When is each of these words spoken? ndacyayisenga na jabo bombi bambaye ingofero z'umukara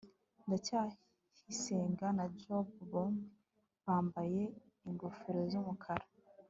ndacyayisenga 0.45 2.07
na 2.17 2.25
jabo 2.39 2.77
bombi 2.91 3.29
bambaye 3.85 4.41
ingofero 4.87 5.41
z'umukara 5.51 6.05